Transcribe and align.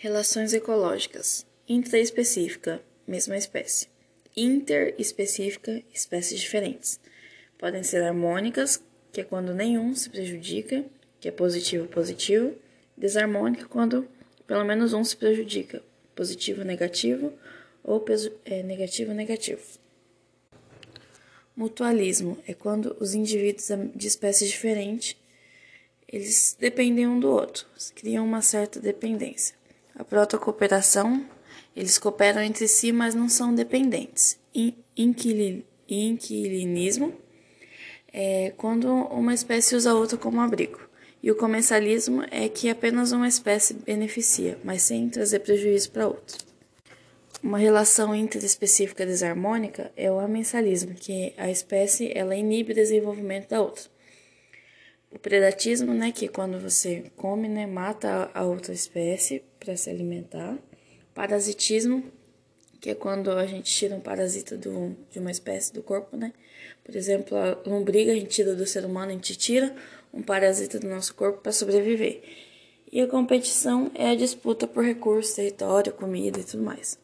Relações 0.00 0.54
ecológicas. 0.54 1.44
Intraespecífica, 1.68 2.80
mesma 3.04 3.36
espécie. 3.36 3.88
Interespecífica, 4.36 5.82
espécies 5.92 6.38
diferentes. 6.38 7.00
Podem 7.58 7.82
ser 7.82 8.04
harmônicas, 8.04 8.80
que 9.10 9.22
é 9.22 9.24
quando 9.24 9.52
nenhum 9.52 9.92
se 9.96 10.08
prejudica, 10.08 10.84
que 11.18 11.26
é 11.26 11.32
positivo 11.32 11.88
positivo. 11.88 12.54
Desarmônica, 12.96 13.66
quando 13.66 14.06
pelo 14.46 14.64
menos 14.64 14.92
um 14.92 15.02
se 15.02 15.16
prejudica, 15.16 15.82
positivo 16.14 16.62
negativo 16.62 17.32
ou 17.82 18.04
é, 18.44 18.62
negativo 18.62 19.12
negativo. 19.12 19.64
Mutualismo 21.56 22.38
é 22.46 22.54
quando 22.54 22.96
os 23.00 23.14
indivíduos 23.14 23.66
de 23.96 24.06
espécies 24.06 24.48
diferentes 24.48 25.16
eles 26.06 26.56
dependem 26.56 27.08
um 27.08 27.18
do 27.18 27.28
outro, 27.28 27.66
criam 27.96 28.24
uma 28.24 28.42
certa 28.42 28.78
dependência. 28.78 29.57
A 29.98 30.04
protocooperação, 30.04 31.26
eles 31.74 31.98
cooperam 31.98 32.40
entre 32.40 32.68
si, 32.68 32.92
mas 32.92 33.14
não 33.16 33.28
são 33.28 33.52
dependentes. 33.52 34.38
Inquilinismo 35.88 37.12
é 38.12 38.52
quando 38.56 38.86
uma 38.88 39.34
espécie 39.34 39.74
usa 39.74 39.90
a 39.90 39.94
outra 39.94 40.16
como 40.16 40.40
abrigo. 40.40 40.80
E 41.20 41.30
o 41.32 41.34
comensalismo 41.34 42.22
é 42.30 42.48
que 42.48 42.70
apenas 42.70 43.10
uma 43.10 43.26
espécie 43.26 43.74
beneficia, 43.74 44.56
mas 44.62 44.82
sem 44.82 45.08
trazer 45.08 45.40
prejuízo 45.40 45.90
para 45.90 46.06
outra. 46.06 46.38
Uma 47.42 47.58
relação 47.58 48.14
interespecífica 48.14 49.04
desarmônica 49.04 49.90
é 49.96 50.10
o 50.10 50.20
amensalismo, 50.20 50.94
que 50.94 51.34
a 51.36 51.50
espécie 51.50 52.12
ela 52.14 52.36
inibe 52.36 52.70
o 52.70 52.74
desenvolvimento 52.74 53.48
da 53.48 53.60
outra. 53.60 53.84
O 55.10 55.18
predatismo, 55.18 55.94
né, 55.94 56.12
que 56.12 56.26
é 56.26 56.28
quando 56.28 56.60
você 56.60 57.10
come, 57.16 57.48
né, 57.48 57.66
mata 57.66 58.30
a 58.34 58.44
outra 58.44 58.74
espécie 58.74 59.42
para 59.58 59.76
se 59.76 59.88
alimentar. 59.88 60.58
Parasitismo, 61.14 62.04
que 62.80 62.90
é 62.90 62.94
quando 62.94 63.30
a 63.30 63.46
gente 63.46 63.72
tira 63.72 63.96
um 63.96 64.00
parasita 64.00 64.56
do, 64.56 64.94
de 65.10 65.18
uma 65.18 65.30
espécie 65.30 65.72
do 65.72 65.82
corpo, 65.82 66.16
né? 66.16 66.32
Por 66.84 66.94
exemplo, 66.94 67.36
a 67.36 67.58
lombriga 67.66 68.12
a 68.12 68.14
gente 68.14 68.28
tira 68.28 68.54
do 68.54 68.66
ser 68.66 68.84
humano, 68.84 69.10
a 69.10 69.14
gente 69.14 69.36
tira 69.36 69.74
um 70.12 70.22
parasita 70.22 70.78
do 70.78 70.86
nosso 70.86 71.14
corpo 71.14 71.40
para 71.40 71.52
sobreviver. 71.52 72.22
E 72.90 73.00
a 73.00 73.06
competição 73.06 73.90
é 73.94 74.10
a 74.10 74.14
disputa 74.14 74.66
por 74.66 74.84
recursos, 74.84 75.34
território, 75.34 75.92
comida 75.92 76.38
e 76.38 76.44
tudo 76.44 76.62
mais. 76.62 76.98